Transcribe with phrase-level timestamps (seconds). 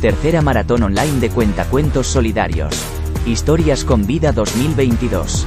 [0.00, 2.72] Tercera maratón online de cuentacuentos solidarios.
[3.26, 5.44] Historias con vida 2022.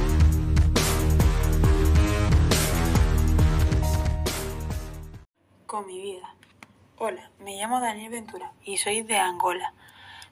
[5.64, 6.34] Con mi vida.
[6.98, 9.72] Hola, me llamo Daniel Ventura y soy de Angola.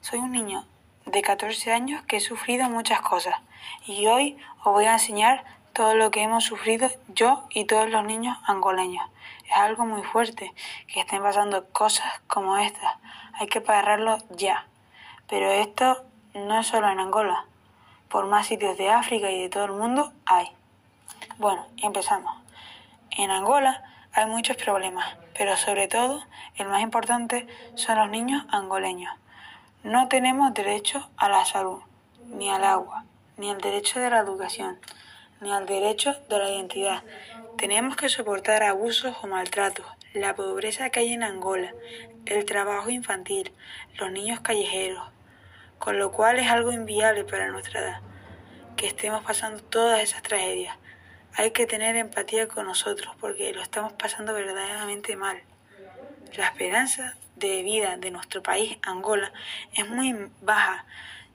[0.03, 0.67] Soy un niño
[1.07, 3.37] de 14 años que he sufrido muchas cosas
[3.87, 8.05] y hoy os voy a enseñar todo lo que hemos sufrido yo y todos los
[8.05, 9.07] niños angoleños.
[9.51, 10.55] Es algo muy fuerte
[10.87, 12.95] que estén pasando cosas como estas.
[13.35, 14.67] Hay que pararlo ya.
[15.29, 17.47] Pero esto no es solo en Angola.
[18.09, 20.53] Por más sitios de África y de todo el mundo hay.
[21.39, 22.33] Bueno, empezamos.
[23.11, 26.23] En Angola hay muchos problemas, pero sobre todo
[26.55, 29.13] el más importante son los niños angoleños.
[29.83, 31.81] No tenemos derecho a la salud,
[32.27, 33.05] ni al agua,
[33.37, 34.79] ni al derecho de la educación,
[35.41, 37.03] ni al derecho de la identidad.
[37.57, 41.75] Tenemos que soportar abusos o maltratos, la pobreza que hay en Angola,
[42.27, 43.53] el trabajo infantil,
[43.99, 45.09] los niños callejeros,
[45.79, 48.01] con lo cual es algo inviable para nuestra edad,
[48.77, 50.77] que estemos pasando todas esas tragedias.
[51.35, 55.41] Hay que tener empatía con nosotros porque lo estamos pasando verdaderamente mal.
[56.37, 59.33] La esperanza de vida de nuestro país, Angola,
[59.75, 60.85] es muy baja,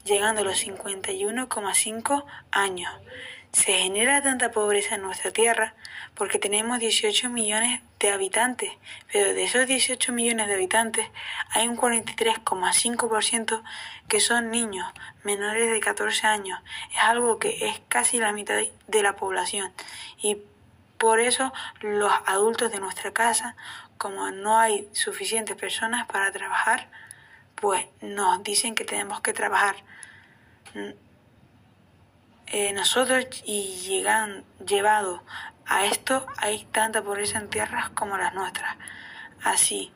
[0.03, 2.91] llegando a los 51,5 años.
[3.55, 5.75] Se genera tanta pobreza en nuestra tierra
[6.13, 8.69] porque tenemos 18 millones de habitantes,
[9.13, 11.07] pero de esos 18 millones de habitantes
[11.51, 13.63] hay un 43,5%
[14.09, 14.85] que son niños
[15.23, 16.59] menores de 14 años.
[16.91, 19.71] Es algo que es casi la mitad de la población
[20.21, 20.37] y
[20.97, 23.55] por eso los adultos de nuestra casa,
[23.97, 26.89] como no hay suficientes personas para trabajar,
[27.55, 29.77] pues nos dicen que tenemos que trabajar
[32.47, 35.23] eh, nosotros y llegan llevado
[35.65, 38.75] a esto hay tanta pobreza en tierras como las nuestras.
[39.43, 39.91] Así,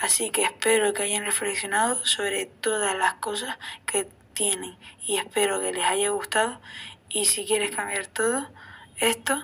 [0.00, 3.56] así que espero que hayan reflexionado sobre todas las cosas
[3.86, 6.60] que tienen y espero que les haya gustado
[7.08, 8.48] y si quieres cambiar todo
[8.96, 9.40] esto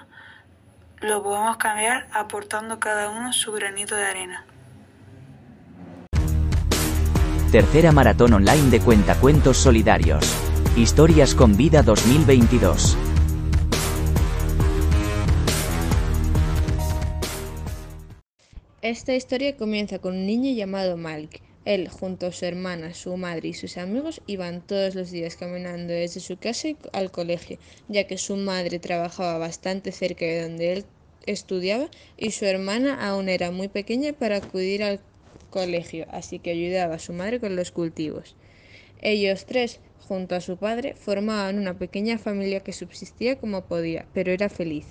[1.01, 4.45] lo podemos cambiar aportando cada uno su granito de arena.
[7.51, 10.50] Tercera maratón online de cuentacuentos solidarios.
[10.77, 12.97] Historias con vida 2022.
[18.81, 21.43] Esta historia comienza con un niño llamado Malik.
[21.65, 25.93] Él, junto a su hermana, su madre y sus amigos, iban todos los días caminando
[25.93, 27.59] desde su casa al colegio,
[27.89, 30.85] ya que su madre trabajaba bastante cerca de donde él
[31.27, 35.01] estudiaba y su hermana aún era muy pequeña para acudir al
[35.51, 38.37] colegio, así que ayudaba a su madre con los cultivos.
[39.03, 39.81] Ellos tres
[40.11, 44.89] junto a su padre, formaban una pequeña familia que subsistía como podía, pero era feliz.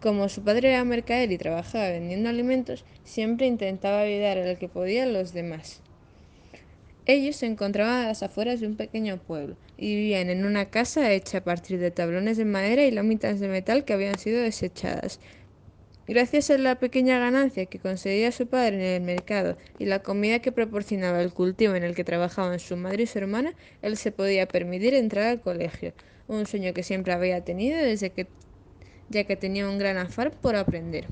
[0.00, 5.02] Como su padre era mercader y trabajaba vendiendo alimentos, siempre intentaba ayudar al que podía
[5.02, 5.82] a los demás.
[7.04, 11.10] Ellos se encontraban a las afueras de un pequeño pueblo y vivían en una casa
[11.10, 15.18] hecha a partir de tablones de madera y láminas de metal que habían sido desechadas.
[16.10, 20.40] Gracias a la pequeña ganancia que conseguía su padre en el mercado y la comida
[20.40, 24.10] que proporcionaba el cultivo en el que trabajaban su madre y su hermana, él se
[24.10, 25.92] podía permitir entrar al colegio,
[26.26, 28.26] un sueño que siempre había tenido desde que
[29.08, 31.06] ya que tenía un gran afán por aprender.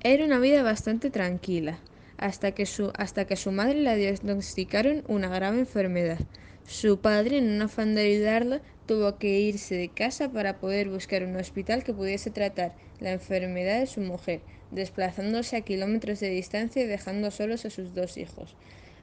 [0.00, 1.78] Era una vida bastante tranquila,
[2.18, 6.18] hasta que su, hasta que su madre le diagnosticaron una grave enfermedad.
[6.66, 11.24] Su padre, en un afán de ayudarla, tuvo que irse de casa para poder buscar
[11.24, 16.82] un hospital que pudiese tratar la enfermedad de su mujer, desplazándose a kilómetros de distancia
[16.82, 18.56] y dejando solos a sus dos hijos.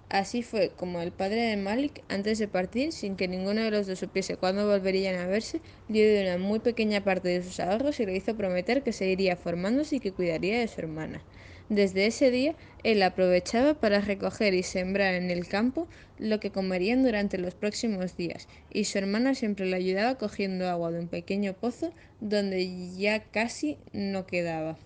[0.10, 3.88] Así fue como el padre de Malik, antes de partir, sin que ninguno de los
[3.88, 8.00] dos supiese cuándo volverían a verse, dio de una muy pequeña parte de sus ahorros
[8.00, 11.24] y le hizo prometer que seguiría formándose y que cuidaría de su hermana.
[11.73, 12.53] Desde ese día,
[12.84, 15.88] él aprovechaba para recoger y sembrar en el campo
[16.19, 20.91] lo que comerían durante los próximos días, y su hermana siempre le ayudaba cogiendo agua
[20.91, 21.91] de un pequeño pozo
[22.22, 24.78] donde ya casi no quedaba.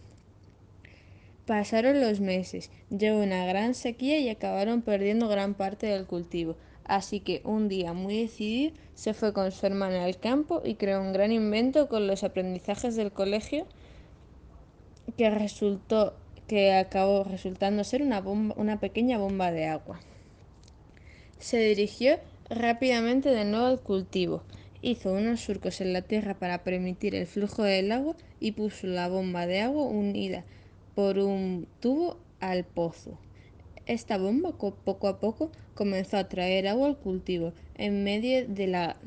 [1.45, 6.55] Pasaron los meses, llegó una gran sequía y acabaron perdiendo gran parte del cultivo.
[6.85, 11.01] Así que un día muy decidido se fue con su hermana al campo y creó
[11.01, 13.67] un gran invento con los aprendizajes del colegio
[15.17, 16.15] que resultó
[16.47, 19.99] que acabó resultando ser una, bomba, una pequeña bomba de agua.
[21.39, 24.43] Se dirigió rápidamente de nuevo al cultivo,
[24.81, 29.09] hizo unos surcos en la tierra para permitir el flujo del agua y puso la
[29.09, 30.45] bomba de agua unida
[30.95, 33.19] por un tubo al pozo.
[33.85, 38.97] Esta bomba poco a poco comenzó a traer agua al cultivo en medio de la,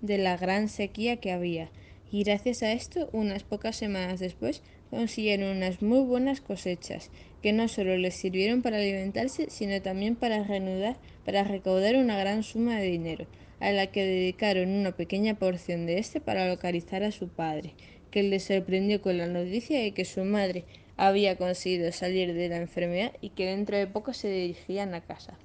[0.00, 1.70] de la gran sequía que había
[2.12, 7.10] y gracias a esto, unas pocas semanas después, consiguieron unas muy buenas cosechas,
[7.40, 12.42] que no solo les sirvieron para alimentarse, sino también para, reanudar, para recaudar una gran
[12.42, 13.26] suma de dinero,
[13.58, 17.72] a la que dedicaron una pequeña porción de este para localizar a su padre,
[18.10, 20.66] que les sorprendió con la noticia de que su madre
[20.98, 25.38] había conseguido salir de la enfermedad y que dentro de poco se dirigían a casa.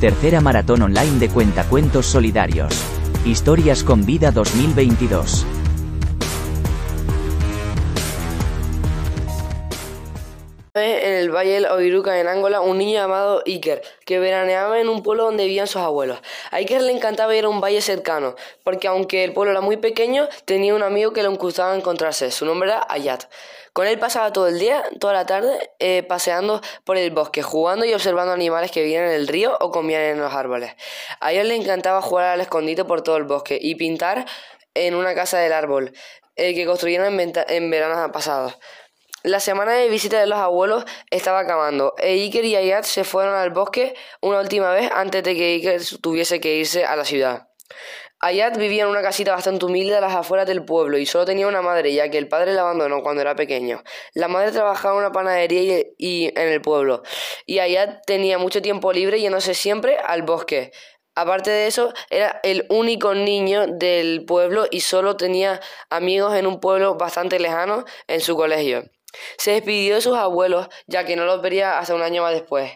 [0.00, 2.72] Tercera maratón online de cuentacuentos solidarios.
[3.26, 5.65] Historias con vida 2022.
[10.84, 15.02] En el Valle del Oiruca, en Angola, un niño llamado Iker, que veraneaba en un
[15.02, 16.18] pueblo donde vivían sus abuelos.
[16.50, 19.78] A Iker le encantaba ir a un valle cercano, porque aunque el pueblo era muy
[19.78, 22.30] pequeño, tenía un amigo que le gustaba encontrarse.
[22.30, 23.24] Su nombre era Ayat.
[23.72, 27.86] Con él pasaba todo el día, toda la tarde, eh, paseando por el bosque, jugando
[27.86, 30.74] y observando animales que vivían en el río o comían en los árboles.
[31.20, 34.26] A él le encantaba jugar al escondite por todo el bosque y pintar
[34.74, 35.92] en una casa del árbol
[36.36, 38.58] eh, que construyeron en, en veranos pasados.
[39.26, 43.34] La semana de visita de los abuelos estaba acabando e Iker y Ayat se fueron
[43.34, 47.48] al bosque una última vez antes de que Iker tuviese que irse a la ciudad.
[48.20, 51.48] Ayat vivía en una casita bastante humilde a las afueras del pueblo y solo tenía
[51.48, 53.82] una madre, ya que el padre la abandonó cuando era pequeño.
[54.14, 57.02] La madre trabajaba en una panadería y, en el pueblo,
[57.46, 60.70] y Ayat tenía mucho tiempo libre yéndose siempre al bosque.
[61.16, 66.60] Aparte de eso, era el único niño del pueblo y solo tenía amigos en un
[66.60, 68.84] pueblo bastante lejano en su colegio.
[69.38, 72.72] Se despidió de sus abuelos, ya que no los vería hasta un año más después,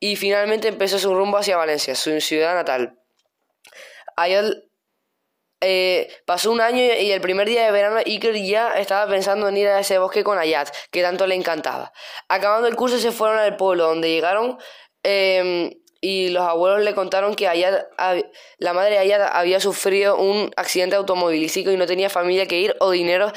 [0.00, 2.98] y finalmente empezó su rumbo hacia Valencia, su ciudad natal.
[4.16, 4.66] Ayer
[5.60, 9.56] eh, pasó un año y el primer día de verano Iker ya estaba pensando en
[9.56, 11.92] ir a ese bosque con Ayat, que tanto le encantaba.
[12.28, 14.58] Acabando el curso se fueron al pueblo, donde llegaron
[15.02, 15.70] em,
[16.06, 17.46] y los abuelos le contaron que
[18.58, 22.92] la madre Ayat había sufrido un accidente automovilístico y no tenía familia que ir o
[22.92, 23.32] dinero,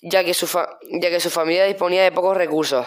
[0.00, 2.86] ya que su, ya que su familia disponía de pocos recursos.